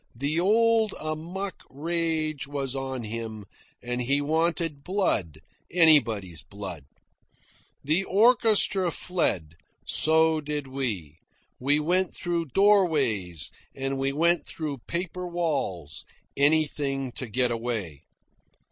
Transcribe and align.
The 0.15 0.39
old 0.39 0.95
amuck 0.99 1.61
rage 1.69 2.47
was 2.47 2.75
on 2.75 3.03
him, 3.03 3.45
and 3.83 4.01
he 4.01 4.19
wanted 4.19 4.83
blood, 4.83 5.37
anybody's 5.69 6.41
blood. 6.41 6.85
The 7.83 8.03
orchestra 8.05 8.89
fled; 8.89 9.57
so 9.85 10.41
did 10.41 10.65
we. 10.65 11.19
We 11.59 11.79
went 11.79 12.15
through 12.15 12.45
doorways, 12.45 13.51
and 13.75 13.99
we 13.99 14.11
went 14.11 14.47
through 14.47 14.79
paper 14.87 15.27
walls 15.27 16.03
anything 16.35 17.11
to 17.11 17.27
get 17.27 17.51
away. 17.51 18.01